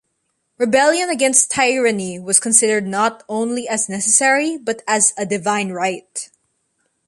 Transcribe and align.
Rebellion 0.57 1.09
against 1.11 1.51
tyranny 1.51 2.17
was 2.17 2.39
considered 2.39 2.87
not 2.87 3.23
only 3.29 3.67
as 3.69 3.87
necessary, 3.87 4.57
but 4.57 4.81
as 4.87 5.13
a 5.15 5.27
divine 5.27 5.69
right. 5.69 6.27